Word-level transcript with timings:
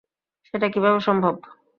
সেটা 0.45 0.67
কীভাবে 0.73 0.99
সম্ভব? 1.07 1.35